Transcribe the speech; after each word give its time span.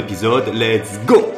Let's 0.00 0.98
go! 1.04 1.30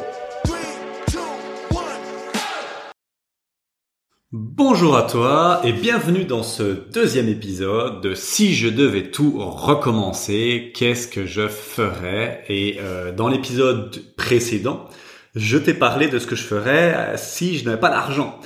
Bonjour 4.31 4.95
à 4.95 5.03
toi 5.03 5.59
et 5.65 5.73
bienvenue 5.73 6.23
dans 6.23 6.43
ce 6.43 6.63
deuxième 6.63 7.27
épisode 7.27 7.99
de 7.99 8.15
Si 8.15 8.55
je 8.55 8.69
devais 8.69 9.11
tout 9.11 9.33
recommencer, 9.37 10.71
qu'est-ce 10.73 11.09
que 11.09 11.25
je 11.25 11.49
ferais? 11.49 12.45
Et 12.47 12.77
euh, 12.79 13.11
dans 13.11 13.27
l'épisode 13.27 14.01
précédent, 14.15 14.87
je 15.35 15.57
t'ai 15.57 15.73
parlé 15.73 16.07
de 16.07 16.17
ce 16.17 16.25
que 16.25 16.37
je 16.37 16.43
ferais 16.43 17.15
si 17.17 17.57
je 17.57 17.65
n'avais 17.65 17.81
pas 17.81 17.89
d'argent. 17.89 18.39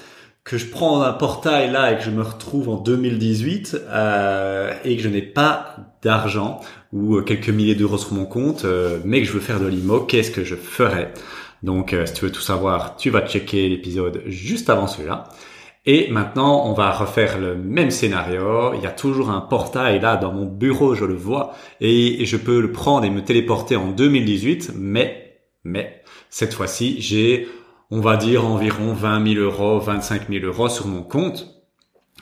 Que 0.47 0.57
je 0.57 0.67
prends 0.67 1.01
un 1.01 1.11
portail 1.11 1.71
là 1.71 1.91
et 1.91 1.97
que 1.97 2.03
je 2.03 2.09
me 2.09 2.21
retrouve 2.21 2.69
en 2.69 2.77
2018 2.77 3.81
euh, 3.89 4.73
et 4.85 4.95
que 4.95 5.03
je 5.03 5.09
n'ai 5.09 5.21
pas 5.21 5.75
d'argent 6.01 6.61
ou 6.93 7.19
quelques 7.21 7.49
milliers 7.49 7.75
d'euros 7.75 7.97
sur 7.97 8.13
mon 8.13 8.25
compte, 8.25 8.65
mais 9.03 9.19
que 9.19 9.27
je 9.27 9.33
veux 9.33 9.41
faire 9.41 9.59
de 9.59 9.67
l'IMO, 9.67 9.99
qu'est-ce 9.99 10.31
que 10.31 10.45
je 10.45 10.55
ferais? 10.55 11.11
Donc 11.63 11.93
si 12.05 12.13
tu 12.13 12.23
veux 12.23 12.31
tout 12.31 12.39
savoir, 12.39 12.95
tu 12.95 13.09
vas 13.09 13.27
checker 13.27 13.67
l'épisode 13.67 14.23
juste 14.25 14.69
avant 14.69 14.87
celui-là. 14.87 15.25
Et 15.89 16.11
maintenant, 16.11 16.65
on 16.65 16.73
va 16.73 16.91
refaire 16.91 17.39
le 17.39 17.55
même 17.55 17.91
scénario. 17.91 18.73
Il 18.73 18.81
y 18.81 18.85
a 18.85 18.91
toujours 18.91 19.29
un 19.29 19.39
portail 19.39 20.01
là 20.01 20.17
dans 20.17 20.33
mon 20.33 20.45
bureau, 20.45 20.95
je 20.95 21.05
le 21.05 21.15
vois, 21.15 21.53
et 21.79 22.25
je 22.25 22.35
peux 22.35 22.59
le 22.59 22.73
prendre 22.73 23.05
et 23.05 23.09
me 23.09 23.23
téléporter 23.23 23.77
en 23.77 23.91
2018. 23.91 24.73
Mais, 24.75 25.39
mais, 25.63 26.03
cette 26.29 26.53
fois-ci, 26.53 26.99
j'ai, 26.99 27.47
on 27.91 28.01
va 28.01 28.17
dire, 28.17 28.45
environ 28.45 28.93
20 28.93 29.33
000 29.33 29.45
euros, 29.45 29.79
25 29.79 30.29
000 30.29 30.45
euros 30.45 30.69
sur 30.69 30.87
mon 30.87 31.03
compte, 31.03 31.47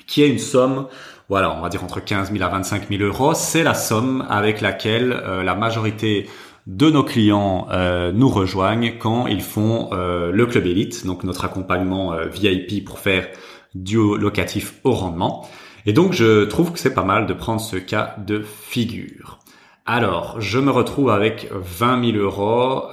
qui 0.07 0.21
est 0.21 0.29
une 0.29 0.39
somme, 0.39 0.87
voilà, 1.27 1.55
on 1.57 1.61
va 1.61 1.69
dire 1.69 1.83
entre 1.83 1.99
15 1.99 2.31
000 2.31 2.43
à 2.43 2.49
25 2.49 2.89
000 2.89 3.03
euros. 3.03 3.33
C'est 3.33 3.63
la 3.63 3.73
somme 3.73 4.25
avec 4.29 4.61
laquelle 4.61 5.11
euh, 5.11 5.43
la 5.43 5.55
majorité 5.55 6.29
de 6.67 6.89
nos 6.89 7.03
clients 7.03 7.67
euh, 7.71 8.11
nous 8.11 8.29
rejoignent 8.29 8.97
quand 8.99 9.27
ils 9.27 9.41
font 9.41 9.89
euh, 9.91 10.31
le 10.31 10.45
club 10.45 10.65
élite, 10.67 11.05
donc 11.05 11.23
notre 11.23 11.45
accompagnement 11.45 12.15
VIP 12.31 12.85
pour 12.85 12.99
faire 12.99 13.27
du 13.73 13.97
locatif 13.97 14.75
au 14.83 14.91
rendement. 14.91 15.47
Et 15.87 15.93
donc 15.93 16.13
je 16.13 16.45
trouve 16.45 16.71
que 16.71 16.79
c'est 16.79 16.93
pas 16.93 17.03
mal 17.03 17.25
de 17.25 17.33
prendre 17.33 17.61
ce 17.61 17.75
cas 17.75 18.15
de 18.19 18.41
figure. 18.41 19.39
Alors, 19.87 20.41
je 20.41 20.57
me 20.57 20.71
retrouve 20.71 21.11
avec 21.11 21.51
20 21.51 22.13
000 22.13 22.17
euros. 22.17 22.85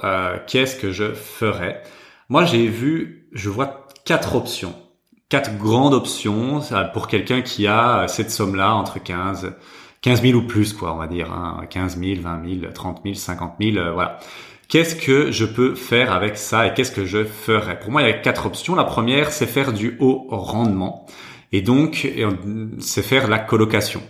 Qu'est-ce 0.45 0.75
que 0.75 0.91
je 0.91 1.11
ferais? 1.13 1.81
Moi, 2.33 2.45
j'ai 2.45 2.65
vu, 2.65 3.27
je 3.31 3.47
vois 3.51 3.85
quatre 4.05 4.35
options, 4.35 4.73
quatre 5.29 5.55
grandes 5.59 5.93
options 5.93 6.61
pour 6.91 7.07
quelqu'un 7.07 7.43
qui 7.43 7.67
a 7.67 8.07
cette 8.07 8.31
somme-là 8.31 8.73
entre 8.73 8.97
15, 8.97 9.53
15 10.01 10.23
000 10.23 10.39
ou 10.39 10.41
plus, 10.41 10.73
quoi, 10.73 10.95
on 10.95 10.97
va 10.97 11.05
dire, 11.05 11.31
hein, 11.31 11.63
15 11.69 11.99
000, 11.99 12.21
20 12.21 12.59
000, 12.61 12.71
30 12.73 13.01
000, 13.03 13.13
50 13.13 13.53
000, 13.61 13.93
voilà. 13.93 14.17
Qu'est-ce 14.67 14.95
que 14.95 15.29
je 15.29 15.45
peux 15.45 15.75
faire 15.75 16.11
avec 16.11 16.35
ça 16.35 16.65
et 16.65 16.73
qu'est-ce 16.73 16.91
que 16.91 17.05
je 17.05 17.23
ferais? 17.23 17.79
Pour 17.79 17.91
moi, 17.91 18.01
il 18.01 18.07
y 18.07 18.11
a 18.11 18.13
quatre 18.13 18.47
options. 18.47 18.73
La 18.73 18.83
première, 18.83 19.31
c'est 19.31 19.45
faire 19.45 19.71
du 19.71 19.95
haut 19.99 20.25
rendement. 20.31 21.05
Et 21.51 21.61
donc, 21.61 22.11
c'est 22.79 23.03
faire 23.03 23.27
la 23.27 23.37
colocation. 23.37 24.01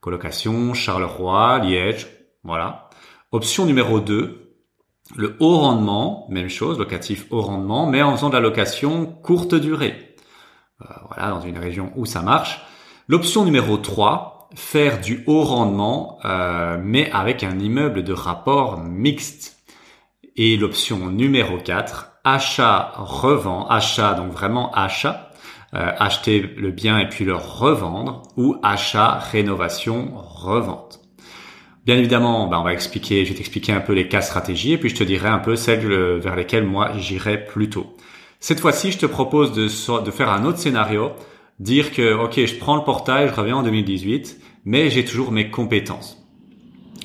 Colocation, 0.00 0.74
Charleroi, 0.74 1.58
Liège, 1.64 2.06
voilà. 2.44 2.88
Option 3.32 3.66
numéro 3.66 3.98
2, 3.98 4.47
le 5.16 5.36
haut 5.40 5.58
rendement, 5.58 6.26
même 6.28 6.48
chose, 6.48 6.78
locatif 6.78 7.26
haut 7.30 7.40
rendement, 7.40 7.86
mais 7.86 8.02
en 8.02 8.14
faisant 8.16 8.28
de 8.28 8.34
la 8.34 8.40
location 8.40 9.06
courte 9.06 9.54
durée. 9.54 10.16
Euh, 10.82 10.86
voilà, 11.08 11.30
dans 11.30 11.40
une 11.40 11.58
région 11.58 11.92
où 11.96 12.06
ça 12.06 12.22
marche. 12.22 12.60
L'option 13.08 13.44
numéro 13.44 13.78
3, 13.78 14.48
faire 14.54 15.00
du 15.00 15.24
haut 15.26 15.42
rendement, 15.42 16.18
euh, 16.24 16.78
mais 16.82 17.10
avec 17.10 17.42
un 17.42 17.58
immeuble 17.58 18.04
de 18.04 18.12
rapport 18.12 18.78
mixte. 18.80 19.56
Et 20.36 20.56
l'option 20.56 21.10
numéro 21.10 21.58
4, 21.58 22.20
achat, 22.22 22.92
revend, 22.96 23.66
achat, 23.68 24.14
donc 24.14 24.30
vraiment 24.30 24.70
achat, 24.72 25.30
euh, 25.74 25.90
acheter 25.98 26.40
le 26.40 26.70
bien 26.70 26.98
et 26.98 27.08
puis 27.08 27.24
le 27.24 27.34
revendre, 27.34 28.22
ou 28.36 28.56
achat, 28.62 29.18
rénovation, 29.18 30.12
revente. 30.14 31.00
Bien 31.88 31.96
évidemment, 31.96 32.48
ben 32.48 32.58
on 32.58 32.64
va 32.64 32.74
expliquer, 32.74 33.24
je 33.24 33.30
vais 33.30 33.36
t'expliquer 33.36 33.72
un 33.72 33.80
peu 33.80 33.94
les 33.94 34.08
cas 34.08 34.20
stratégies 34.20 34.72
et 34.72 34.76
puis 34.76 34.90
je 34.90 34.94
te 34.94 35.04
dirai 35.04 35.28
un 35.28 35.38
peu 35.38 35.56
celles 35.56 35.86
vers 36.18 36.36
lesquelles 36.36 36.66
moi 36.66 36.92
j'irai 36.98 37.42
plus 37.42 37.70
tôt. 37.70 37.96
Cette 38.40 38.60
fois-ci, 38.60 38.92
je 38.92 38.98
te 38.98 39.06
propose 39.06 39.54
de, 39.54 40.10
faire 40.10 40.28
un 40.28 40.44
autre 40.44 40.58
scénario, 40.58 41.12
dire 41.60 41.90
que 41.90 42.12
ok, 42.12 42.44
je 42.44 42.56
prends 42.56 42.76
le 42.76 42.82
portail, 42.82 43.28
je 43.28 43.32
reviens 43.32 43.56
en 43.56 43.62
2018, 43.62 44.38
mais 44.66 44.90
j'ai 44.90 45.02
toujours 45.02 45.32
mes 45.32 45.48
compétences. 45.48 46.22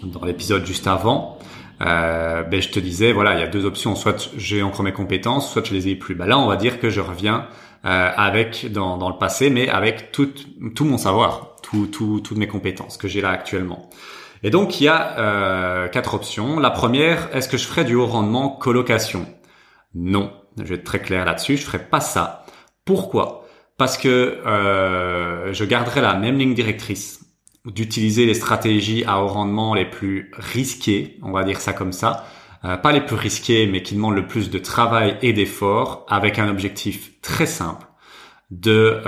Dans 0.04 0.26
l'épisode 0.26 0.66
juste 0.66 0.86
avant, 0.86 1.40
euh, 1.80 2.44
ben 2.44 2.62
je 2.62 2.68
te 2.68 2.80
disais, 2.82 3.14
voilà, 3.14 3.36
il 3.36 3.40
y 3.40 3.44
a 3.44 3.48
deux 3.48 3.64
options. 3.64 3.96
Soit 3.96 4.32
j'ai 4.36 4.64
encore 4.64 4.84
mes 4.84 4.92
compétences, 4.92 5.50
soit 5.50 5.66
je 5.66 5.74
les 5.74 5.88
ai 5.88 5.96
plus. 5.96 6.14
Ben 6.14 6.26
là, 6.26 6.38
on 6.38 6.48
va 6.48 6.58
dire 6.58 6.82
que 6.82 6.90
je 6.90 7.00
reviens 7.00 7.48
euh, 7.86 8.12
avec 8.18 8.70
dans, 8.70 8.98
le 9.08 9.18
passé, 9.18 9.50
mais 9.50 9.70
avec 9.70 10.12
tout, 10.12 10.34
mon 10.82 10.98
savoir, 10.98 11.56
tout, 11.62 11.88
toutes 11.88 12.38
mes 12.38 12.48
compétences 12.48 12.98
que 12.98 13.08
j'ai 13.08 13.22
là 13.22 13.30
actuellement. 13.30 13.90
Et 14.44 14.50
donc, 14.50 14.82
il 14.82 14.84
y 14.84 14.88
a 14.90 15.18
euh, 15.18 15.88
quatre 15.88 16.14
options. 16.14 16.60
La 16.60 16.70
première, 16.70 17.34
est-ce 17.34 17.48
que 17.48 17.58
je 17.58 17.66
ferai 17.66 17.86
du 17.86 17.96
haut 17.96 18.06
rendement 18.06 18.50
colocation? 18.50 19.26
Non, 19.96 20.34
je 20.58 20.64
vais 20.64 20.76
être 20.76 20.84
très 20.84 21.00
clair 21.00 21.24
là-dessus. 21.24 21.56
Je 21.56 21.64
ferai 21.64 21.80
pas 21.80 22.02
ça. 22.02 22.46
Pourquoi? 22.84 23.48
Parce 23.78 23.98
que 23.98 24.10
euh, 24.10 25.54
je 25.54 25.64
garderai 25.64 26.02
la 26.02 26.16
même 26.16 26.38
ligne 26.38 26.54
directrice 26.54 27.22
d'utiliser 27.66 28.26
les 28.26 28.34
stratégies 28.34 29.06
à 29.06 29.24
haut 29.24 29.28
rendement 29.28 29.74
les 29.74 29.86
plus 29.86 30.30
risquées, 30.34 31.18
on 31.24 31.32
va 31.32 31.46
dire 31.46 31.62
ça 31.62 31.72
comme 31.72 31.94
ça, 31.94 32.26
euh, 32.66 32.76
pas 32.76 32.92
les 32.92 33.00
plus 33.00 33.16
risquées, 33.16 33.66
mais 33.68 33.82
qui 33.82 33.96
demandent 33.96 34.16
le 34.16 34.28
plus 34.28 34.50
de 34.50 34.60
travail 34.60 35.18
et 35.22 35.32
d'effort, 35.32 36.06
avec 36.10 36.40
un 36.40 36.50
objectif 36.50 37.22
très 37.22 37.46
simple 37.46 37.88
de 38.52 39.02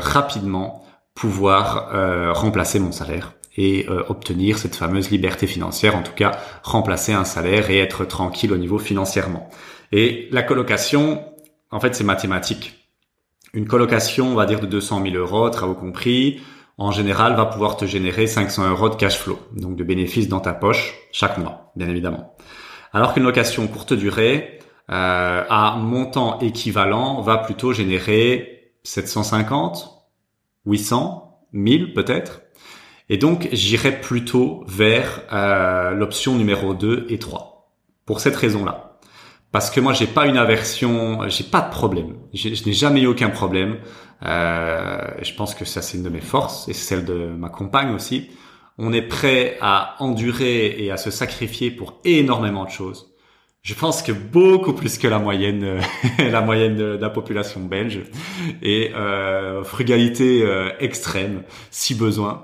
rapidement 0.00 0.84
pouvoir 1.14 2.34
remplacer 2.34 2.80
mon 2.80 2.90
salaire 2.90 3.34
et 3.56 3.86
obtenir 4.08 4.58
cette 4.58 4.76
fameuse 4.76 5.10
liberté 5.10 5.46
financière, 5.46 5.96
en 5.96 6.02
tout 6.02 6.12
cas 6.14 6.38
remplacer 6.62 7.12
un 7.12 7.24
salaire 7.24 7.68
et 7.70 7.78
être 7.78 8.04
tranquille 8.04 8.52
au 8.52 8.56
niveau 8.56 8.78
financièrement. 8.78 9.50
Et 9.92 10.28
la 10.30 10.42
colocation, 10.42 11.24
en 11.70 11.80
fait, 11.80 11.94
c'est 11.94 12.04
mathématique. 12.04 12.88
Une 13.52 13.66
colocation, 13.66 14.28
on 14.28 14.34
va 14.34 14.46
dire 14.46 14.60
de 14.60 14.66
200 14.66 15.02
000 15.02 15.16
euros, 15.16 15.50
travaux 15.50 15.74
compris, 15.74 16.40
en 16.78 16.92
général, 16.92 17.34
va 17.34 17.46
pouvoir 17.46 17.76
te 17.76 17.84
générer 17.84 18.26
500 18.26 18.70
euros 18.70 18.88
de 18.88 18.94
cash 18.94 19.18
flow, 19.18 19.38
donc 19.52 19.76
de 19.76 19.84
bénéfices 19.84 20.28
dans 20.28 20.40
ta 20.40 20.54
poche 20.54 20.94
chaque 21.12 21.36
mois, 21.36 21.72
bien 21.74 21.88
évidemment. 21.88 22.36
Alors 22.92 23.12
qu'une 23.12 23.24
location 23.24 23.66
courte 23.66 23.92
durée, 23.92 24.60
euh, 24.90 25.44
à 25.48 25.76
montant 25.76 26.38
équivalent, 26.40 27.20
va 27.20 27.38
plutôt 27.38 27.72
générer 27.72 28.72
750, 28.84 30.06
800, 30.66 31.46
1000 31.52 31.92
peut-être. 31.92 32.42
Et 33.10 33.18
donc, 33.18 33.48
j'irai 33.52 34.00
plutôt 34.00 34.64
vers 34.66 35.22
euh, 35.32 35.90
l'option 35.90 36.36
numéro 36.36 36.72
2 36.72 37.06
et 37.10 37.18
3. 37.18 37.70
Pour 38.06 38.20
cette 38.20 38.36
raison-là 38.36 38.90
parce 39.52 39.70
que 39.70 39.80
moi 39.80 39.92
j'ai 39.92 40.06
pas 40.06 40.26
une 40.26 40.36
aversion, 40.36 41.28
j'ai 41.28 41.44
pas 41.44 41.60
de 41.60 41.70
problème. 41.70 42.14
Je 42.32 42.48
n'ai 42.48 42.72
jamais 42.72 43.00
eu 43.02 43.06
aucun 43.06 43.30
problème. 43.30 43.78
Euh, 44.24 44.98
je 45.22 45.34
pense 45.34 45.54
que 45.54 45.64
ça 45.64 45.82
c'est 45.82 45.96
une 45.96 46.04
de 46.04 46.08
mes 46.08 46.20
forces 46.20 46.68
et 46.68 46.72
celle 46.72 47.04
de 47.04 47.14
ma 47.36 47.48
compagne 47.48 47.92
aussi. 47.92 48.30
On 48.78 48.92
est 48.92 49.02
prêt 49.02 49.58
à 49.60 49.96
endurer 49.98 50.76
et 50.78 50.90
à 50.90 50.96
se 50.96 51.10
sacrifier 51.10 51.70
pour 51.70 52.00
énormément 52.04 52.64
de 52.64 52.70
choses. 52.70 53.08
Je 53.62 53.74
pense 53.74 54.02
que 54.02 54.12
beaucoup 54.12 54.72
plus 54.72 54.96
que 54.96 55.06
la 55.06 55.18
moyenne, 55.18 55.80
la 56.18 56.40
moyenne 56.40 56.76
de, 56.76 56.98
la 56.98 57.10
population 57.10 57.60
belge 57.60 58.00
et 58.62 58.92
euh, 58.94 59.64
frugalité 59.64 60.42
euh, 60.44 60.70
extrême 60.78 61.42
si 61.70 61.94
besoin. 61.94 62.42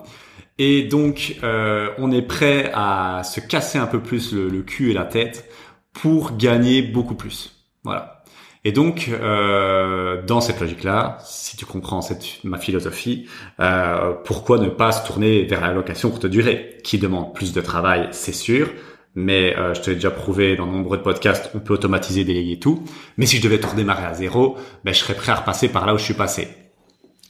Et 0.59 0.85
donc 0.85 1.37
euh, 1.43 1.91
on 1.99 2.11
est 2.11 2.23
prêt 2.23 2.71
à 2.75 3.23
se 3.25 3.41
casser 3.41 3.79
un 3.79 3.87
peu 3.87 4.01
plus 4.01 4.33
le, 4.33 4.63
cul 4.63 4.91
et 4.91 4.95
la 4.95 5.05
tête 5.05 5.51
pour 5.93 6.37
gagner 6.37 6.83
beaucoup 6.83 7.15
plus. 7.15 7.67
Voilà. 7.85 8.25
Et 8.65 8.73
donc, 8.73 9.11
euh, 9.13 10.23
dans 10.23 10.41
cette 10.41 10.61
logique-là, 10.61 11.19
si 11.25 11.57
tu 11.57 11.65
comprends 11.65 12.01
ma 12.43 12.59
philosophie, 12.59 13.29
euh, 13.61 14.13
pourquoi 14.25 14.59
ne 14.59 14.69
pas 14.69 14.91
se 14.91 15.07
tourner 15.07 15.45
vers 15.45 15.61
la 15.61 15.73
location 15.73 16.11
courte 16.11 16.27
durée, 16.27 16.77
qui 16.83 16.99
demande 16.99 17.33
plus 17.33 17.53
de 17.53 17.61
travail, 17.61 18.09
c'est 18.11 18.33
sûr, 18.33 18.69
mais 19.15 19.57
euh, 19.57 19.73
je 19.73 19.83
te 19.83 19.91
l'ai 19.91 19.95
déjà 19.95 20.11
prouvé 20.11 20.57
dans 20.57 20.67
de 20.67 20.73
nombreux 20.73 21.01
podcasts, 21.01 21.51
on 21.55 21.61
peut 21.61 21.75
automatiser, 21.75 22.25
déléguer 22.25 22.59
tout. 22.59 22.83
Mais 23.17 23.27
si 23.27 23.37
je 23.37 23.43
devais 23.43 23.61
tout 23.61 23.69
redémarrer 23.69 24.05
à 24.05 24.15
zéro, 24.15 24.57
ben, 24.85 24.93
je 24.93 24.99
serais 24.99 25.15
prêt 25.15 25.31
à 25.31 25.37
repasser 25.37 25.69
par 25.69 25.87
là 25.87 25.95
où 25.95 25.99
je 25.99 26.05
suis 26.05 26.15
passé. 26.15 26.49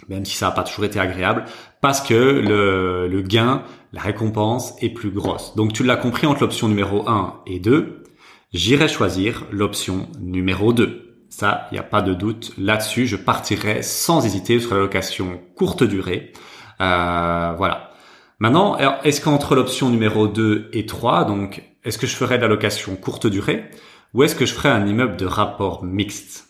Même 0.08 0.24
si 0.24 0.36
ça 0.36 0.46
n'a 0.46 0.52
pas 0.52 0.62
toujours 0.62 0.84
été 0.84 1.00
agréable, 1.00 1.44
parce 1.80 2.00
que 2.00 2.14
le, 2.14 3.22
gain, 3.22 3.62
la 3.92 4.00
récompense 4.00 4.74
est 4.82 4.90
plus 4.90 5.10
grosse. 5.10 5.54
Donc 5.56 5.72
tu 5.72 5.82
l'as 5.84 5.96
compris 5.96 6.26
entre 6.26 6.42
l'option 6.42 6.68
numéro 6.68 7.08
1 7.08 7.42
et 7.46 7.58
2, 7.58 8.04
j'irai 8.52 8.88
choisir 8.88 9.44
l'option 9.50 10.08
numéro 10.20 10.72
2. 10.72 11.26
Ça, 11.28 11.66
il 11.70 11.74
n'y 11.74 11.80
a 11.80 11.82
pas 11.82 12.02
de 12.02 12.14
doute 12.14 12.52
là-dessus. 12.56 13.06
Je 13.06 13.16
partirai 13.16 13.82
sans 13.82 14.24
hésiter 14.24 14.60
sur 14.60 14.74
la 14.74 14.80
location 14.80 15.40
courte 15.56 15.82
durée. 15.82 16.32
Euh, 16.80 17.52
voilà. 17.56 17.90
Maintenant, 18.38 18.76
est-ce 19.02 19.20
qu'entre 19.20 19.54
l'option 19.54 19.88
numéro 19.88 20.28
2 20.28 20.70
et 20.72 20.86
3, 20.86 21.24
donc 21.24 21.62
est-ce 21.84 21.98
que 21.98 22.06
je 22.06 22.14
ferais 22.14 22.36
de 22.36 22.42
la 22.42 22.48
location 22.48 22.96
courte 22.96 23.26
durée 23.26 23.70
ou 24.12 24.22
est-ce 24.22 24.34
que 24.34 24.46
je 24.46 24.54
ferais 24.54 24.68
un 24.68 24.86
immeuble 24.86 25.16
de 25.16 25.26
rapport 25.26 25.84
mixte? 25.84 26.48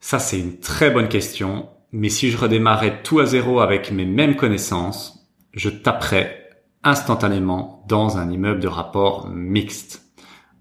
Ça, 0.00 0.18
c'est 0.18 0.38
une 0.38 0.58
très 0.60 0.90
bonne 0.90 1.08
question. 1.08 1.68
Mais 1.96 2.10
si 2.10 2.30
je 2.30 2.36
redémarrais 2.36 3.02
tout 3.02 3.20
à 3.20 3.24
zéro 3.24 3.60
avec 3.60 3.90
mes 3.90 4.04
mêmes 4.04 4.36
connaissances, 4.36 5.26
je 5.54 5.70
taperais 5.70 6.50
instantanément 6.84 7.86
dans 7.88 8.18
un 8.18 8.30
immeuble 8.30 8.60
de 8.60 8.68
rapport 8.68 9.30
mixte. 9.30 10.02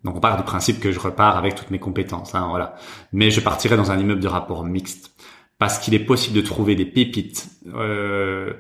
Donc 0.06 0.16
on 0.16 0.22
part 0.22 0.38
du 0.38 0.44
principe 0.44 0.80
que 0.80 0.94
je 0.94 1.00
repars 1.00 1.38
avec 1.38 1.56
toutes 1.56 1.72
mes 1.72 1.80
compétences, 1.80 2.36
hein, 2.36 2.48
voilà. 2.50 2.76
Mais 3.12 3.32
je 3.32 3.42
partirais 3.42 3.76
dans 3.76 3.92
un 3.92 4.00
immeuble 4.00 4.22
de 4.22 4.30
rapport 4.30 4.64
mixte 4.64 5.14
parce 5.58 5.78
qu'il 5.78 5.94
est 5.94 6.00
possible 6.00 6.38
de 6.38 6.42
trouver 6.42 6.74
des 6.76 6.86
pépites. 6.86 7.50
Euh, 7.68 8.54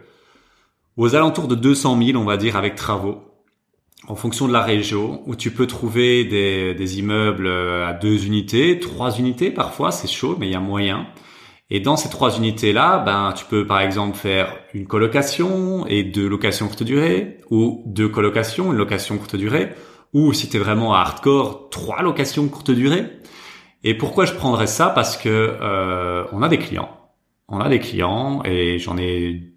aux 0.98 1.16
alentours 1.16 1.48
de 1.48 1.56
200 1.56 1.98
000, 2.04 2.22
on 2.22 2.26
va 2.26 2.36
dire, 2.36 2.58
avec 2.58 2.76
travaux, 2.76 3.22
en 4.10 4.16
fonction 4.16 4.50
de 4.50 4.54
la 4.54 4.62
région, 4.62 5.24
où 5.28 5.38
tu 5.38 5.50
peux 5.50 5.66
trouver 5.66 6.26
des, 6.26 6.74
des 6.74 7.00
immeubles 7.00 7.48
euh, 7.48 7.88
à 7.88 7.94
deux 7.94 8.26
unités, 8.26 8.80
trois 8.82 9.18
unités 9.18 9.50
parfois, 9.50 9.94
c'est 9.94 10.10
chaud, 10.10 10.36
mais 10.38 10.48
il 10.48 10.52
y 10.52 10.56
a 10.56 10.60
moyen. 10.60 11.08
Et 11.72 11.80
dans 11.80 11.98
ces 11.98 12.10
trois 12.10 12.38
unités-là, 12.38 13.00
ben, 13.00 13.34
tu 13.36 13.46
peux 13.46 13.66
par 13.66 13.80
exemple 13.80 14.16
faire 14.16 14.56
une 14.74 14.86
colocation 14.86 15.88
et 15.88 16.04
deux 16.04 16.28
locations 16.28 16.68
courte 16.68 16.84
durée, 16.84 17.40
ou 17.50 17.82
deux 17.88 18.08
colocations, 18.08 18.72
une 18.72 18.78
location 18.78 19.18
courte 19.18 19.36
durée, 19.36 19.74
ou 20.14 20.32
si 20.32 20.48
tu 20.48 20.58
es 20.58 20.60
vraiment 20.60 20.94
hardcore, 20.94 21.70
trois 21.72 22.04
locations 22.04 22.48
courte 22.48 22.72
durée. 22.72 23.06
Et 23.84 23.96
pourquoi 23.96 24.26
je 24.26 24.34
prendrais 24.34 24.68
ça? 24.68 24.90
Parce 24.90 25.18
que 25.18 25.30
euh, 25.30 26.24
on 26.32 26.44
a 26.44 26.50
des 26.50 26.60
clients. 26.60 26.90
On 27.48 27.60
a 27.60 27.70
des 27.70 27.80
clients 27.80 28.42
et 28.44 28.80
j'en 28.80 28.98
ai 28.98 29.54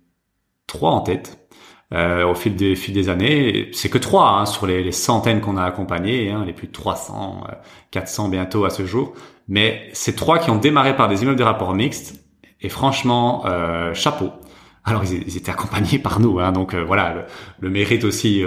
trois 0.67 0.93
en 0.93 1.01
tête. 1.01 1.49
Euh, 1.95 2.27
au 2.27 2.35
fil 2.35 2.55
des, 2.55 2.77
fil 2.77 2.93
des 2.93 3.09
années, 3.09 3.71
c'est 3.73 3.89
que 3.89 3.97
trois 3.97 4.29
hein, 4.33 4.47
sur 4.47 4.67
les, 4.67 4.83
les 4.83 4.93
centaines 4.93 5.41
qu'on 5.41 5.57
a 5.57 5.65
accompagnés, 5.65 6.31
hein, 6.31 6.45
les 6.47 6.53
plus 6.53 6.67
de 6.67 6.73
300, 6.73 7.47
400 7.91 8.27
euh, 8.27 8.31
bientôt 8.31 8.65
à 8.67 8.71
ce 8.71 8.85
jour. 8.85 9.15
Mais 9.49 9.89
c'est 9.95 10.15
trois 10.15 10.39
qui 10.39 10.51
ont 10.51 10.59
démarré 10.59 10.95
par 10.97 11.09
des 11.09 11.23
immeubles 11.23 11.39
de 11.39 11.45
rapport 11.45 11.75
mixte. 11.75 12.23
Et 12.61 12.69
franchement, 12.69 13.45
euh, 13.47 13.95
chapeau. 13.95 14.33
Alors 14.85 15.05
ils, 15.05 15.37
étaient 15.37 15.51
accompagnés 15.51 15.99
par 15.99 16.19
nous, 16.19 16.41
hein, 16.41 16.51
donc 16.51 16.75
euh, 16.75 16.83
voilà, 16.83 17.27
le, 17.61 17.69
mérite 17.69 18.05
aussi, 18.05 18.43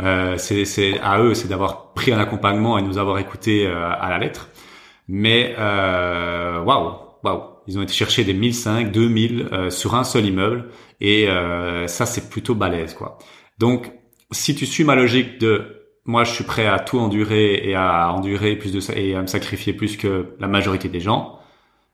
euh, 0.00 0.36
c'est 0.38 1.00
à 1.00 1.20
eux, 1.20 1.34
c'est 1.34 1.48
d'avoir 1.48 1.92
pris 1.94 2.12
un 2.12 2.18
accompagnement 2.18 2.78
et 2.78 2.82
nous 2.82 2.98
avoir 2.98 3.18
écoutés 3.18 3.66
à 3.66 4.08
la 4.10 4.18
lettre. 4.18 4.50
Mais 5.08 5.54
waouh, 5.58 6.94
waouh, 7.24 7.42
ils 7.70 7.78
ont 7.78 7.82
été 7.82 7.92
chercher 7.92 8.24
des 8.24 8.34
1005, 8.34 8.90
2000 8.90 9.48
euh, 9.52 9.70
sur 9.70 9.94
un 9.94 10.02
seul 10.02 10.26
immeuble 10.26 10.70
et 11.00 11.28
euh, 11.28 11.86
ça 11.86 12.04
c'est 12.04 12.28
plutôt 12.28 12.56
balèze 12.56 12.94
quoi. 12.94 13.18
Donc 13.58 13.92
si 14.32 14.56
tu 14.56 14.66
suis 14.66 14.82
ma 14.82 14.96
logique 14.96 15.38
de 15.38 15.86
moi 16.04 16.24
je 16.24 16.32
suis 16.32 16.42
prêt 16.42 16.66
à 16.66 16.80
tout 16.80 16.98
endurer 16.98 17.62
et 17.62 17.76
à 17.76 18.12
endurer 18.12 18.56
plus 18.56 18.72
de 18.72 18.80
ça 18.80 18.94
et 18.96 19.14
à 19.14 19.22
me 19.22 19.28
sacrifier 19.28 19.72
plus 19.72 19.96
que 19.96 20.34
la 20.40 20.48
majorité 20.48 20.88
des 20.88 20.98
gens, 20.98 21.38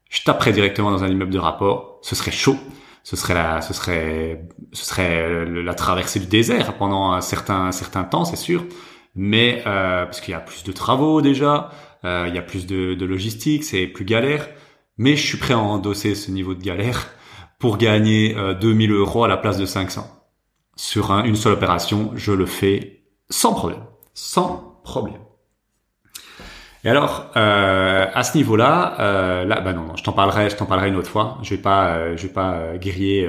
je 0.08 0.22
taperais 0.22 0.52
directement 0.52 0.90
dans 0.90 1.04
un 1.04 1.08
immeuble 1.08 1.32
de 1.32 1.38
rapport, 1.38 1.98
ce 2.00 2.14
serait 2.16 2.30
chaud, 2.30 2.56
ce 3.04 3.14
serait 3.16 3.34
la 3.34 3.60
ce 3.60 3.74
serait 3.74 4.48
ce 4.72 4.82
serait 4.86 5.44
la 5.44 5.74
traversée 5.74 6.20
du 6.20 6.26
désert 6.26 6.78
pendant 6.78 7.12
un 7.12 7.20
certain 7.20 7.66
un 7.66 7.72
certain 7.72 8.04
temps, 8.04 8.24
c'est 8.24 8.36
sûr, 8.36 8.64
mais 9.14 9.62
euh, 9.66 10.06
parce 10.06 10.22
qu'il 10.22 10.32
y 10.32 10.34
a 10.34 10.40
plus 10.40 10.64
de 10.64 10.72
travaux 10.72 11.20
déjà, 11.20 11.68
euh, 12.06 12.24
il 12.28 12.34
y 12.34 12.38
a 12.38 12.42
plus 12.42 12.66
de, 12.66 12.94
de 12.94 13.04
logistique, 13.04 13.62
c'est 13.62 13.86
plus 13.86 14.06
galère 14.06 14.48
mais 14.98 15.16
je 15.16 15.26
suis 15.26 15.38
prêt 15.38 15.54
à 15.54 15.58
endosser 15.58 16.14
ce 16.14 16.30
niveau 16.30 16.54
de 16.54 16.62
galère 16.62 17.08
pour 17.58 17.78
gagner 17.78 18.36
2000 18.60 18.90
euh, 18.90 18.98
euros 18.98 19.24
à 19.24 19.28
la 19.28 19.36
place 19.36 19.58
de 19.58 19.66
500. 19.66 20.06
Sur 20.76 21.10
une 21.10 21.36
seule 21.36 21.54
opération, 21.54 22.12
je 22.16 22.32
le 22.32 22.46
fais 22.46 23.02
sans 23.30 23.54
problème. 23.54 23.82
Sans 24.14 24.80
problème. 24.84 25.20
Et 26.84 26.88
alors, 26.88 27.32
euh, 27.36 28.06
à 28.14 28.22
ce 28.22 28.36
niveau-là, 28.36 28.94
euh, 29.00 29.44
là, 29.44 29.60
bah 29.60 29.72
non, 29.72 29.96
je 29.96 30.04
t'en 30.04 30.12
parlerai, 30.12 30.50
je 30.50 30.56
t'en 30.56 30.66
parlerai 30.66 30.88
une 30.88 30.96
autre 30.96 31.10
fois. 31.10 31.38
Je 31.42 31.50
vais 31.50 31.60
pas, 31.60 31.96
euh, 31.96 32.16
je 32.16 32.28
vais 32.28 32.32
pas 32.32 32.52
euh, 32.52 32.78
griller, 32.78 33.28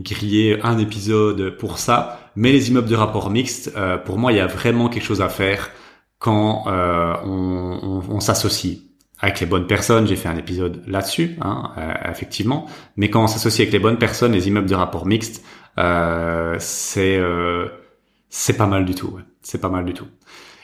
griller 0.00 0.58
un 0.64 0.76
épisode 0.78 1.56
pour 1.56 1.78
ça. 1.78 2.18
Mais 2.34 2.50
les 2.50 2.68
immeubles 2.70 2.88
de 2.88 2.96
rapport 2.96 3.30
mixte, 3.30 3.72
pour 4.04 4.18
moi, 4.18 4.32
il 4.32 4.38
y 4.38 4.40
a 4.40 4.46
vraiment 4.46 4.88
quelque 4.88 5.04
chose 5.04 5.22
à 5.22 5.28
faire 5.28 5.70
quand 6.18 6.64
on 6.66 8.20
s'associe 8.20 8.89
avec 9.20 9.40
les 9.40 9.46
bonnes 9.46 9.66
personnes, 9.66 10.06
j'ai 10.06 10.16
fait 10.16 10.28
un 10.28 10.36
épisode 10.36 10.82
là-dessus, 10.86 11.36
hein, 11.42 11.72
euh, 11.76 12.10
effectivement. 12.10 12.66
Mais 12.96 13.10
quand 13.10 13.24
on 13.24 13.26
s'associe 13.26 13.60
avec 13.60 13.72
les 13.72 13.78
bonnes 13.78 13.98
personnes, 13.98 14.32
les 14.32 14.48
immeubles 14.48 14.68
de 14.68 14.74
rapport 14.74 15.06
mixte, 15.06 15.44
euh, 15.78 16.56
c'est 16.58 17.16
euh, 17.16 17.68
c'est 18.28 18.56
pas 18.56 18.66
mal 18.66 18.84
du 18.84 18.94
tout. 18.94 19.18
C'est 19.42 19.60
pas 19.60 19.68
mal 19.68 19.84
du 19.84 19.92
tout. 19.92 20.06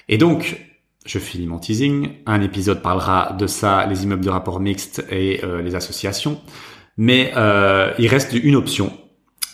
Et 0.08 0.18
donc, 0.18 0.60
je 1.04 1.18
finis 1.18 1.46
mon 1.46 1.58
teasing. 1.58 2.10
Un 2.26 2.40
épisode 2.42 2.82
parlera 2.82 3.32
de 3.32 3.46
ça, 3.46 3.86
les 3.86 4.04
immeubles 4.04 4.24
de 4.24 4.30
rapport 4.30 4.60
mixte 4.60 5.04
et 5.10 5.44
euh, 5.44 5.62
les 5.62 5.74
associations. 5.74 6.40
Mais 6.96 7.32
il 7.98 8.08
reste 8.08 8.32
une 8.32 8.56
option. 8.56 8.90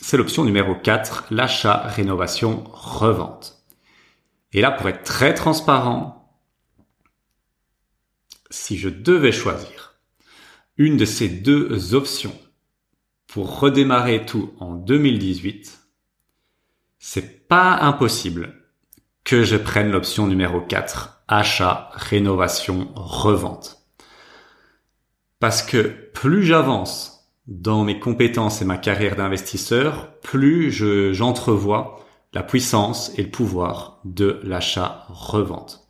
C'est 0.01 0.17
l'option 0.17 0.45
numéro 0.45 0.75
4, 0.77 1.27
l'achat, 1.31 1.75
rénovation, 1.87 2.63
revente. 2.73 3.65
Et 4.53 4.61
là, 4.61 4.71
pour 4.71 4.89
être 4.89 5.03
très 5.03 5.35
transparent, 5.35 6.22
si 8.53 8.77
je 8.77 8.89
devais 8.89 9.33
choisir 9.33 9.95
une 10.77 10.97
de 10.97 11.05
ces 11.05 11.29
deux 11.29 11.95
options 11.95 12.37
pour 13.27 13.61
redémarrer 13.61 14.27
tout 14.27 14.53
en 14.61 14.75
2018, 14.75 15.81
c'est 16.99 17.49
pas 17.49 17.79
impossible 17.81 18.55
que 19.25 19.43
je 19.43 19.57
prenne 19.57 19.91
l'option 19.91 20.27
numéro 20.27 20.61
4, 20.61 21.25
achat, 21.29 21.91
rénovation, 21.95 22.89
revente. 22.95 23.87
Parce 25.39 25.63
que 25.63 26.11
plus 26.13 26.45
j'avance 26.45 27.33
dans 27.47 27.85
mes 27.85 27.99
compétences 27.99 28.61
et 28.61 28.65
ma 28.65 28.77
carrière 28.77 29.17
d'investisseur, 29.17 30.19
plus 30.21 30.71
j'entrevois 31.13 32.05
la 32.35 32.43
puissance 32.43 33.13
et 33.17 33.23
le 33.23 33.31
pouvoir 33.31 34.01
de 34.05 34.41
l'achat-revente. 34.43 35.82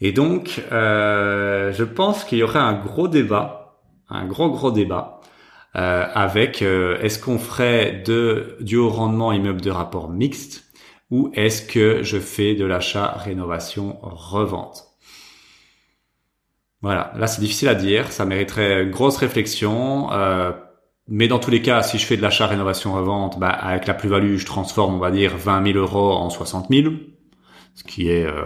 Et 0.00 0.12
donc, 0.12 0.62
euh, 0.70 1.72
je 1.72 1.84
pense 1.84 2.24
qu'il 2.24 2.38
y 2.38 2.42
aurait 2.42 2.60
un 2.60 2.74
gros 2.74 3.08
débat, 3.08 3.80
un 4.08 4.26
gros 4.26 4.50
gros 4.50 4.70
débat, 4.70 5.20
euh, 5.76 6.06
avec 6.14 6.62
euh, 6.62 6.98
est-ce 7.00 7.18
qu'on 7.18 7.38
ferait 7.38 8.02
de 8.06 8.56
du 8.60 8.76
haut 8.76 8.88
rendement 8.88 9.32
immeuble 9.32 9.60
de 9.60 9.70
rapport 9.70 10.08
mixte 10.08 10.64
ou 11.10 11.30
est-ce 11.34 11.62
que 11.62 12.02
je 12.02 12.18
fais 12.18 12.54
de 12.54 12.64
l'achat 12.64 13.08
rénovation 13.18 13.98
revente? 14.02 14.84
Voilà, 16.80 17.12
là 17.16 17.26
c'est 17.26 17.40
difficile 17.40 17.68
à 17.68 17.74
dire, 17.74 18.12
ça 18.12 18.24
mériterait 18.24 18.86
grosse 18.86 19.16
réflexion. 19.16 20.12
Euh, 20.12 20.52
mais 21.08 21.26
dans 21.26 21.38
tous 21.38 21.50
les 21.50 21.62
cas, 21.62 21.82
si 21.82 21.98
je 21.98 22.06
fais 22.06 22.16
de 22.16 22.22
l'achat 22.22 22.46
rénovation 22.46 22.92
revente, 22.94 23.38
bah, 23.38 23.48
avec 23.48 23.86
la 23.86 23.94
plus-value, 23.94 24.36
je 24.36 24.46
transforme, 24.46 24.94
on 24.94 24.98
va 24.98 25.10
dire, 25.10 25.36
20 25.36 25.72
000 25.72 25.78
euros 25.78 26.12
en 26.12 26.30
60 26.30 26.68
000 26.70 26.92
ce 27.78 27.84
qui 27.84 28.10
est 28.10 28.26
euh, 28.26 28.42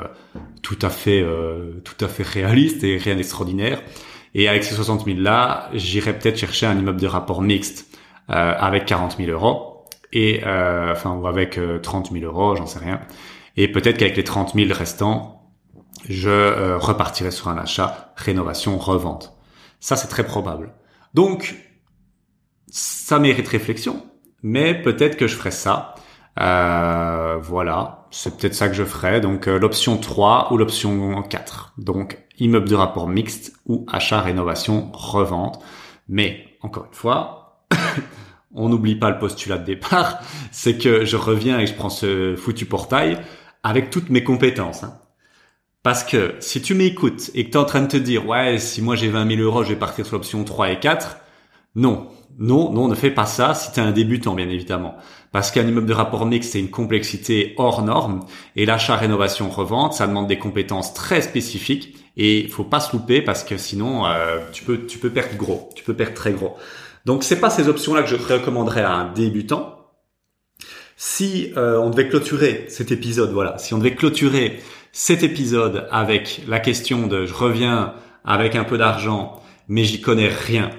tout 0.61 0.79
à 0.83 0.91
fait 0.91 1.23
euh, 1.23 1.81
tout 1.85 2.05
à 2.05 2.09
fait 2.09 2.23
réaliste 2.23 2.85
et 2.85 2.99
rien 2.99 3.17
d'extraordinaire. 3.17 3.81
Et 4.35 4.47
avec 4.47 4.63
ces 4.63 4.75
60 4.75 5.07
000 5.07 5.21
là, 5.21 5.71
j'irai 5.73 6.19
peut-être 6.19 6.37
chercher 6.37 6.67
un 6.67 6.79
immeuble 6.79 7.01
de 7.01 7.07
rapport 7.07 7.41
mixte 7.41 7.87
euh, 8.29 8.55
avec 8.59 8.85
40 8.85 9.17
000 9.17 9.31
euros 9.31 9.85
et 10.13 10.43
enfin 10.45 11.15
ou 11.15 11.27
avec 11.27 11.59
30 11.83 12.13
000 12.13 12.25
euros, 12.27 12.55
j'en 12.57 12.67
sais 12.67 12.79
rien. 12.79 13.01
Et 13.57 13.69
peut-être 13.69 13.97
qu'avec 13.97 14.19
les 14.19 14.25
30 14.25 14.53
000 14.55 14.71
restants, 14.71 15.51
je 16.07 16.75
repartirai 16.75 17.31
sur 17.31 17.49
un 17.49 17.57
achat 17.57 18.13
rénovation 18.17 18.77
revente. 18.77 19.33
Ça 19.81 19.97
c'est 19.97 20.09
très 20.09 20.25
probable. 20.25 20.75
Donc 21.15 21.55
ça 22.69 23.19
mérite 23.19 23.49
réflexion, 23.49 24.05
mais 24.43 24.75
peut-être 24.75 25.17
que 25.17 25.27
je 25.27 25.37
ferai 25.37 25.51
ça 25.51 25.92
euh, 26.41 27.39
voilà, 27.41 28.07
c'est 28.11 28.37
peut-être 28.37 28.55
ça 28.55 28.69
que 28.69 28.75
je 28.75 28.85
ferai. 28.85 29.21
Donc 29.21 29.49
euh, 29.49 29.59
l'option 29.59 29.97
3 29.97 30.53
ou 30.53 30.57
l'option 30.57 31.23
4. 31.23 31.75
Donc 31.79 32.19
immeuble 32.39 32.69
de 32.69 32.75
rapport 32.75 33.09
mixte 33.09 33.55
ou 33.67 33.87
achat, 33.91 34.21
rénovation, 34.21 34.91
revente. 34.93 35.63
Mais 36.09 36.57
encore 36.63 36.87
une 36.87 36.95
fois, 36.95 37.67
on 38.55 38.69
n'oublie 38.69 38.97
pas 38.97 39.11
le 39.11 39.19
postulat 39.19 39.59
de 39.59 39.65
départ, 39.65 40.21
c'est 40.51 40.79
que 40.79 41.05
je 41.05 41.17
reviens 41.17 41.59
et 41.61 41.67
je 41.67 41.75
prends 41.75 41.91
ce 41.91 42.37
foutu 42.37 42.67
portail 42.67 43.19
avec 43.63 43.91
toutes 43.91 44.11
mes 44.11 44.25
compétences. 44.25 44.85
Hein. 44.85 44.99
Parce 45.83 46.05
que 46.05 46.37
si 46.39 46.63
tu 46.63 46.75
m'écoutes 46.75 47.31
et 47.35 47.45
que 47.45 47.51
tu 47.51 47.57
es 47.57 47.61
en 47.61 47.65
train 47.65 47.83
de 47.83 47.89
te 47.89 47.97
dire, 47.97 48.27
ouais, 48.29 48.59
si 48.59 48.83
moi 48.83 48.95
j'ai 48.95 49.09
20 49.09 49.37
000 49.37 49.43
euros, 49.43 49.65
je 49.65 49.71
vais 49.71 49.77
partir 49.77 50.07
sur 50.07 50.15
l'option 50.15 50.45
3 50.45 50.71
et 50.71 50.79
4, 50.79 51.17
non, 51.75 52.09
non, 52.39 52.73
non, 52.73 52.89
ne 52.89 52.95
fais 52.95 53.11
pas 53.11 53.27
ça 53.27 53.55
si 53.55 53.73
tu 53.73 53.81
es 53.81 53.83
un 53.83 53.93
débutant, 53.93 54.35
bien 54.35 54.49
évidemment. 54.49 54.97
Parce 55.33 55.51
qu'un 55.51 55.67
immeuble 55.67 55.87
de 55.87 55.95
rapport 55.95 56.27
mixte, 56.27 56.53
c'est 56.53 56.61
une 56.61 56.71
complexité 56.71 57.55
hors 57.57 57.83
norme. 57.83 58.21
Et 58.57 58.67
l'achat, 58.67 58.97
rénovation, 58.97 59.49
revente, 59.49 59.95
ça 59.95 60.07
demande 60.07 60.27
des 60.27 60.39
compétences 60.39 60.93
très 60.93 61.23
spécifiques. 61.23 61.97
Et 62.17 62.41
il 62.41 62.51
faut 62.51 62.65
pas 62.65 62.81
se 62.81 62.95
louper 62.95 63.23
parce 63.23 63.43
que 63.43 63.57
sinon, 63.57 64.07
euh, 64.07 64.39
tu 64.53 64.65
peux, 64.65 64.87
tu 64.87 64.99
peux 64.99 65.11
perdre 65.11 65.37
gros. 65.37 65.71
Tu 65.75 65.85
peux 65.85 65.95
perdre 65.95 66.15
très 66.15 66.33
gros. 66.33 66.57
Donc, 67.07 67.25
c'est 67.25 67.41
pas 67.41 67.51
ces 67.51 67.69
options-là 67.69 68.03
que 68.03 68.09
je 68.09 68.17
recommanderais 68.17 68.83
à 68.83 68.93
un 68.93 69.13
débutant. 69.13 69.79
Si 70.97 71.53
euh, 71.57 71.81
on 71.81 71.91
devait 71.91 72.09
clôturer 72.09 72.67
cet 72.69 72.93
épisode, 72.93 73.33
voilà, 73.33 73.59
si 73.59 73.75
on 73.75 73.79
devait 73.79 73.95
clôturer 73.95 74.61
cet 74.93 75.23
épisode 75.23 75.89
avec 75.91 76.43
la 76.47 76.61
question 76.61 77.07
de 77.07 77.25
je 77.25 77.35
reviens 77.35 77.95
avec 78.25 78.55
un 78.55 78.65
peu 78.65 78.79
d'argent, 78.79 79.43
mais 79.67 79.85
j'y 79.85 80.01
connais 80.01 80.29
rien. 80.29 80.71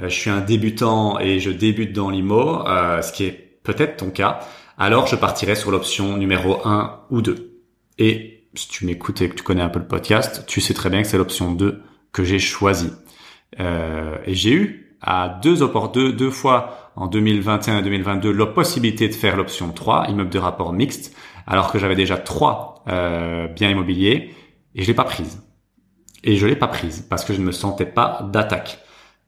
Euh, 0.00 0.08
je 0.08 0.14
suis 0.14 0.30
un 0.30 0.40
débutant 0.40 1.18
et 1.18 1.40
je 1.40 1.50
débute 1.50 1.92
dans 1.92 2.10
l'IMO, 2.10 2.66
euh, 2.66 3.02
ce 3.02 3.12
qui 3.12 3.24
est 3.24 3.60
peut-être 3.62 3.96
ton 3.98 4.10
cas. 4.10 4.40
Alors 4.78 5.06
je 5.06 5.16
partirai 5.16 5.54
sur 5.54 5.70
l'option 5.70 6.16
numéro 6.16 6.66
1 6.66 7.00
ou 7.10 7.22
2. 7.22 7.60
Et 7.98 8.48
si 8.54 8.68
tu 8.68 8.86
m'écoutes 8.86 9.20
et 9.22 9.28
que 9.28 9.34
tu 9.34 9.42
connais 9.42 9.62
un 9.62 9.68
peu 9.68 9.78
le 9.78 9.86
podcast, 9.86 10.44
tu 10.46 10.60
sais 10.60 10.74
très 10.74 10.90
bien 10.90 11.02
que 11.02 11.08
c'est 11.08 11.18
l'option 11.18 11.52
2 11.52 11.82
que 12.12 12.24
j'ai 12.24 12.38
choisie. 12.38 12.92
Euh, 13.60 14.16
et 14.24 14.34
j'ai 14.34 14.52
eu 14.52 14.96
à 15.02 15.38
deux, 15.42 15.56
deux, 15.92 16.12
deux 16.12 16.30
fois 16.30 16.92
en 16.96 17.06
2021 17.06 17.78
et 17.78 17.82
2022 17.82 18.32
la 18.32 18.46
possibilité 18.46 19.08
de 19.08 19.14
faire 19.14 19.36
l'option 19.36 19.70
3, 19.72 20.08
immeuble 20.08 20.30
de 20.30 20.38
rapport 20.38 20.72
mixte, 20.72 21.14
alors 21.46 21.72
que 21.72 21.78
j'avais 21.78 21.96
déjà 21.96 22.16
trois 22.16 22.84
euh, 22.88 23.48
biens 23.48 23.70
immobiliers 23.70 24.34
et 24.74 24.82
je 24.82 24.86
l'ai 24.86 24.94
pas 24.94 25.04
prise. 25.04 25.42
Et 26.22 26.36
je 26.36 26.46
l'ai 26.46 26.56
pas 26.56 26.68
prise 26.68 27.06
parce 27.08 27.24
que 27.24 27.32
je 27.32 27.40
ne 27.40 27.46
me 27.46 27.52
sentais 27.52 27.86
pas 27.86 28.28
d'attaque. 28.30 28.78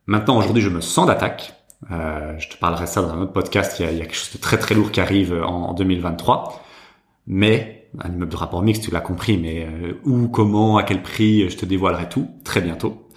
Maintenant, 0.06 0.38
aujourd'hui, 0.38 0.62
je 0.62 0.68
me 0.68 0.80
sens 0.80 1.06
d'attaque. 1.06 1.54
Euh, 1.90 2.38
je 2.38 2.49
te 2.49 2.56
parlerai 2.56 2.87
ça 2.87 3.02
dans 3.02 3.11
un 3.11 3.21
autre 3.21 3.32
podcast. 3.32 3.78
Il 3.78 3.87
y, 3.87 3.88
a, 3.88 3.92
il 3.92 3.99
y, 3.99 4.00
a, 4.00 4.04
quelque 4.04 4.16
chose 4.16 4.32
de 4.32 4.38
très 4.38 4.59
très 4.59 4.75
lourd 4.75 4.90
qui 4.90 5.00
arrive 5.00 5.32
en, 5.32 5.71
en 5.71 5.75
2023. 5.75 6.62
Mais 7.26 7.88
un 8.00 8.09
immeuble 8.09 8.30
de 8.30 8.37
rapport 8.37 8.62
mixte, 8.62 8.85
tu 8.85 8.90
l'as 8.90 9.00
compris. 9.00 9.38
Mais 9.38 9.66
euh, 9.66 10.00
où, 10.04 10.28
comment, 10.28 10.76
à 10.76 10.82
quel 10.82 11.02
prix, 11.02 11.49
je 11.49 11.56
te 11.56 11.66
dévoilerai 11.66 12.09
tout 12.09 12.28
très 12.44 12.61
bientôt. 12.61 13.09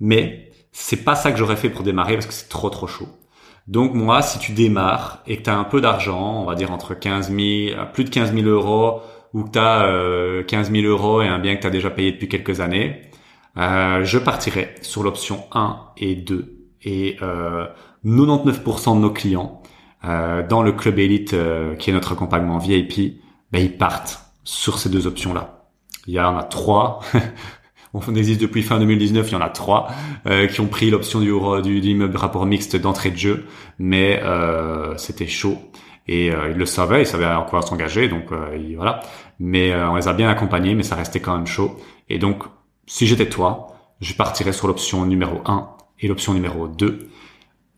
Mais 0.00 0.50
c'est 0.72 1.04
pas 1.04 1.14
ça 1.14 1.30
que 1.30 1.38
j'aurais 1.38 1.56
fait 1.56 1.70
pour 1.70 1.82
démarrer 1.82 2.14
parce 2.14 2.26
que 2.26 2.32
c'est 2.32 2.48
trop 2.48 2.70
trop 2.70 2.86
chaud. 2.86 3.08
Donc 3.66 3.94
moi, 3.94 4.20
si 4.22 4.38
tu 4.38 4.52
démarres 4.52 5.22
et 5.26 5.38
que 5.38 5.42
tu 5.42 5.50
as 5.50 5.56
un 5.56 5.64
peu 5.64 5.80
d'argent, 5.80 6.42
on 6.42 6.44
va 6.44 6.54
dire 6.54 6.70
entre 6.70 6.94
15 6.94 7.30
000, 7.30 7.86
plus 7.92 8.04
de 8.04 8.10
15 8.10 8.34
000 8.34 8.46
euros, 8.46 9.00
ou 9.32 9.44
que 9.44 9.50
tu 9.52 9.58
as 9.58 9.84
euh, 9.84 10.42
15 10.44 10.70
000 10.70 10.84
euros 10.86 11.22
et 11.22 11.28
un 11.28 11.38
bien 11.38 11.56
que 11.56 11.62
tu 11.62 11.66
as 11.66 11.70
déjà 11.70 11.90
payé 11.90 12.12
depuis 12.12 12.28
quelques 12.28 12.60
années, 12.60 13.02
euh, 13.56 14.04
je 14.04 14.18
partirai 14.18 14.74
sur 14.82 15.02
l'option 15.02 15.44
1 15.52 15.78
et 15.96 16.14
2. 16.14 16.68
Et 16.82 17.16
euh, 17.22 17.66
99% 18.04 18.96
de 18.96 19.00
nos 19.00 19.10
clients 19.10 19.62
euh, 20.04 20.46
dans 20.46 20.62
le 20.62 20.72
club 20.72 20.98
élite 20.98 21.34
euh, 21.34 21.74
qui 21.76 21.90
est 21.90 21.92
notre 21.92 22.12
accompagnement 22.12 22.58
VIP, 22.58 23.20
ben, 23.52 23.62
ils 23.62 23.76
partent 23.76 24.20
sur 24.44 24.78
ces 24.78 24.90
deux 24.90 25.06
options-là. 25.06 25.68
Il 26.06 26.14
y 26.14 26.20
en 26.20 26.36
a 26.36 26.42
trois 26.42 27.00
on 27.94 28.14
existe 28.14 28.40
depuis 28.40 28.62
fin 28.62 28.78
2019, 28.78 29.30
il 29.30 29.32
y 29.32 29.36
en 29.36 29.40
a 29.40 29.48
trois 29.48 29.88
euh, 30.26 30.48
qui 30.48 30.60
ont 30.60 30.66
pris 30.66 30.90
l'option 30.90 31.20
du, 31.20 31.32
du, 31.62 31.88
immeuble 31.88 32.16
rapport 32.16 32.44
mixte 32.44 32.76
d'entrée 32.76 33.10
de 33.10 33.16
jeu, 33.16 33.46
mais 33.78 34.20
c'était 34.96 35.28
chaud 35.28 35.58
et 36.06 36.30
euh, 36.30 36.50
ils 36.50 36.56
le 36.56 36.66
savaient, 36.66 37.02
ils 37.02 37.06
savaient 37.06 37.26
en 37.26 37.44
quoi 37.44 37.62
s'engager, 37.62 38.08
donc 38.08 38.30
euh, 38.32 38.58
voilà. 38.76 39.00
Mais 39.40 39.72
euh, 39.72 39.90
on 39.90 39.96
les 39.96 40.08
a 40.08 40.12
bien 40.12 40.28
accompagnés, 40.28 40.74
mais 40.74 40.82
ça 40.82 40.96
restait 40.96 41.20
quand 41.20 41.34
même 41.34 41.46
chaud. 41.46 41.76
Et 42.08 42.18
donc, 42.18 42.44
si 42.86 43.06
j'étais 43.06 43.28
toi, 43.28 43.74
je 44.00 44.14
partirais 44.14 44.52
sur 44.52 44.68
l'option 44.68 45.04
numéro 45.06 45.40
1 45.46 45.68
et 46.00 46.08
l'option 46.08 46.34
numéro 46.34 46.68
2 46.68 47.08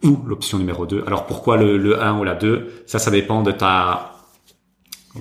ou 0.05 0.19
l'option 0.27 0.59
numéro 0.59 0.87
2. 0.87 1.05
Alors 1.07 1.27
pourquoi 1.27 1.57
le, 1.57 1.77
le 1.77 2.03
1 2.03 2.19
ou 2.19 2.25
la 2.25 2.35
2 2.35 2.85
Ça, 2.87 2.99
ça 2.99 3.11
dépend 3.11 3.43
de 3.43 3.53
ta 3.53 4.13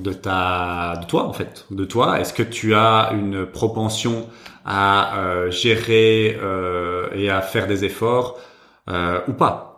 de 0.01 0.11
ta 0.11 0.97
de 1.01 1.05
toi 1.05 1.23
en 1.23 1.33
fait 1.33 1.65
de 1.71 1.85
toi. 1.85 2.19
Est-ce 2.19 2.33
que 2.33 2.43
tu 2.43 2.75
as 2.75 3.11
une 3.13 3.45
propension 3.45 4.27
à 4.65 5.19
euh, 5.19 5.51
gérer 5.51 6.37
euh, 6.41 7.07
et 7.13 7.29
à 7.29 7.41
faire 7.41 7.67
des 7.67 7.85
efforts 7.85 8.37
euh, 8.89 9.21
ou 9.27 9.33
pas? 9.33 9.71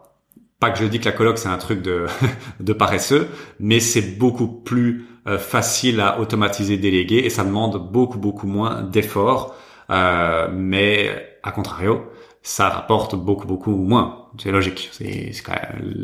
Pas 0.60 0.72
que 0.72 0.80
je 0.80 0.86
dis 0.86 1.00
que 1.00 1.06
la 1.06 1.12
coloc 1.12 1.38
c'est 1.38 1.50
un 1.50 1.58
truc 1.58 1.84
de 1.84 2.08
de 2.60 2.74
paresseux 2.74 3.28
mais 3.60 3.80
c'est 3.80 4.18
beaucoup 4.18 4.48
plus 4.48 5.06
euh, 5.28 5.38
facile 5.38 6.02
à 6.02 6.20
automatiser 6.20 6.78
déléguer 6.78 7.18
et 7.18 7.30
ça 7.30 7.44
demande 7.44 7.92
beaucoup 7.92 8.18
beaucoup 8.18 8.48
moins 8.48 8.82
d'efforts 8.82 9.56
euh, 9.90 10.48
mais 10.54 11.38
à 11.44 11.52
contrario 11.52 12.06
ça 12.42 12.70
rapporte 12.70 13.16
beaucoup 13.16 13.48
beaucoup 13.48 13.76
moins 13.76 14.28
c'est 14.38 14.52
logique 14.52 14.90
c'est 14.92 15.32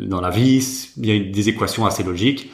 dans 0.06 0.20
la 0.20 0.30
vie 0.30 0.90
il 0.96 1.06
y 1.06 1.16
a 1.16 1.32
des 1.32 1.48
équations 1.48 1.86
assez 1.86 2.02
logiques 2.02 2.52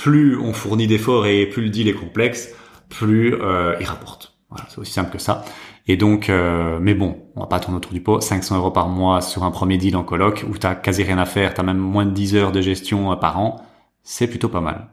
plus 0.00 0.38
on 0.38 0.54
fournit 0.54 0.86
d'efforts 0.86 1.26
et 1.26 1.44
plus 1.46 1.62
le 1.62 1.68
deal 1.68 1.86
est 1.86 1.92
complexe, 1.92 2.54
plus 2.88 3.34
euh, 3.34 3.76
il 3.80 3.86
rapporte. 3.86 4.34
Voilà, 4.48 4.64
c'est 4.70 4.78
aussi 4.78 4.92
simple 4.92 5.12
que 5.12 5.18
ça. 5.18 5.44
Et 5.86 5.96
donc, 5.98 6.30
euh, 6.30 6.78
mais 6.80 6.94
bon, 6.94 7.18
on 7.36 7.40
va 7.40 7.46
pas 7.46 7.60
tourner 7.60 7.76
autour 7.76 7.92
du 7.92 8.00
pot. 8.00 8.20
500 8.20 8.56
euros 8.56 8.70
par 8.70 8.88
mois 8.88 9.20
sur 9.20 9.44
un 9.44 9.50
premier 9.50 9.76
deal 9.76 9.96
en 9.96 10.02
coloc 10.02 10.44
où 10.48 10.56
t'as 10.56 10.74
quasi 10.74 11.02
rien 11.02 11.18
à 11.18 11.26
faire, 11.26 11.52
t'as 11.52 11.62
même 11.62 11.78
moins 11.78 12.06
de 12.06 12.12
10 12.12 12.34
heures 12.34 12.52
de 12.52 12.62
gestion 12.62 13.12
euh, 13.12 13.16
par 13.16 13.38
an, 13.38 13.56
c'est 14.02 14.26
plutôt 14.26 14.48
pas 14.48 14.62
mal. 14.62 14.88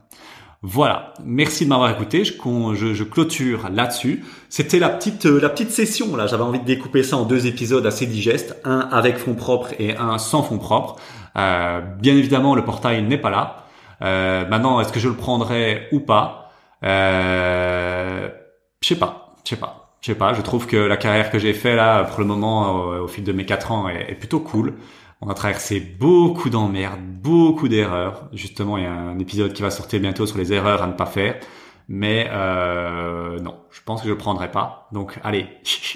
Voilà, 0.69 1.13
merci 1.23 1.63
de 1.63 1.69
m'avoir 1.69 1.89
écouté. 1.91 2.25
Je, 2.25 3.03
clôture 3.05 3.69
là-dessus. 3.71 4.25
C'était 4.49 4.79
la 4.79 4.89
petite 4.89 5.25
euh, 5.25 5.39
la 5.39 5.47
petite 5.47 5.71
session 5.71 6.17
là. 6.17 6.27
J'avais 6.27 6.43
envie 6.43 6.59
de 6.59 6.65
découper 6.65 7.03
ça 7.03 7.15
en 7.15 7.23
deux 7.23 7.47
épisodes 7.47 7.85
assez 7.85 8.05
digestes, 8.05 8.57
un 8.65 8.79
avec 8.91 9.17
fonds 9.17 9.33
propres 9.33 9.69
et 9.79 9.95
un 9.95 10.17
sans 10.17 10.43
fonds 10.43 10.57
propres. 10.57 10.97
Euh, 11.37 11.79
bien 11.79 12.17
évidemment, 12.17 12.53
le 12.53 12.65
portail 12.65 13.01
n'est 13.01 13.17
pas 13.17 13.29
là. 13.29 13.63
Euh, 14.01 14.45
maintenant, 14.49 14.81
est-ce 14.81 14.91
que 14.91 14.99
je 14.99 15.07
le 15.07 15.15
prendrais 15.15 15.87
ou 15.93 16.01
pas? 16.01 16.51
Euh, 16.83 18.27
Je 18.81 18.87
sais 18.89 18.99
pas, 18.99 19.35
je 19.45 19.51
sais 19.51 19.55
pas, 19.55 19.95
je 20.01 20.07
sais 20.07 20.15
pas. 20.15 20.33
Je 20.33 20.41
trouve 20.41 20.67
que 20.67 20.75
la 20.75 20.97
carrière 20.97 21.31
que 21.31 21.39
j'ai 21.39 21.53
fait 21.53 21.77
là, 21.77 22.03
pour 22.03 22.19
le 22.19 22.25
moment, 22.25 22.73
au, 22.73 23.07
fil 23.07 23.23
de 23.23 23.31
mes 23.31 23.45
quatre 23.45 23.71
ans, 23.71 23.87
est, 23.87 24.15
plutôt 24.15 24.41
cool. 24.41 24.73
On 25.21 25.29
a 25.29 25.33
traversé 25.33 25.79
beaucoup 25.79 26.49
d'emmerdes, 26.49 27.01
beaucoup 27.01 27.67
d'erreurs. 27.67 28.29
Justement, 28.33 28.77
il 28.77 28.83
y 28.83 28.87
a 28.87 28.93
un 28.93 29.17
épisode 29.19 29.53
qui 29.53 29.61
va 29.61 29.71
sortir 29.71 29.99
bientôt 29.99 30.25
sur 30.27 30.37
les 30.37 30.53
erreurs 30.53 30.83
à 30.83 30.87
ne 30.87 30.93
pas 30.93 31.07
faire. 31.07 31.39
Mais 31.87 32.27
euh, 32.31 33.39
non, 33.39 33.55
je 33.71 33.81
pense 33.83 34.01
que 34.01 34.07
je 34.07 34.13
le 34.13 34.17
prendrai 34.17 34.51
pas. 34.51 34.87
Donc, 34.91 35.19
allez, 35.23 35.47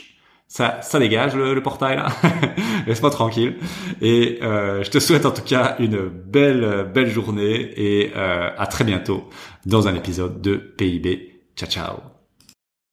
ça, 0.47 0.81
ça 0.81 0.99
dégage 0.99 1.35
le, 1.35 1.53
le 1.53 1.61
portail 1.61 1.97
là. 1.97 2.07
Laisse-moi 2.87 3.11
tranquille. 3.11 3.57
Et 4.01 4.39
euh, 4.41 4.83
je 4.83 4.89
te 4.89 4.99
souhaite 4.99 5.25
en 5.25 5.31
tout 5.31 5.43
cas 5.43 5.75
une 5.79 6.07
belle, 6.07 6.89
belle 6.93 7.09
journée 7.09 7.73
et 7.75 8.11
euh, 8.15 8.49
à 8.57 8.65
très 8.67 8.83
bientôt 8.83 9.29
dans 9.65 9.87
un 9.87 9.95
épisode 9.95 10.41
de 10.41 10.55
PIB. 10.55 11.41
Ciao, 11.55 11.69
ciao. 11.69 12.10